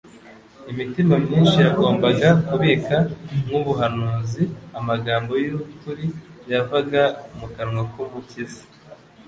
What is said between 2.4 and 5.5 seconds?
kubika nk'ubuhanuzi amagambo